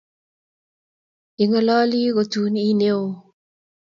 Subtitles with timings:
[1.43, 3.05] Ingololi kutuuni Ii neo